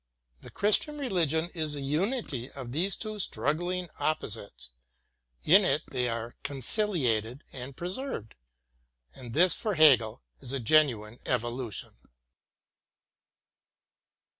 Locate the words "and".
7.53-7.77, 9.13-9.35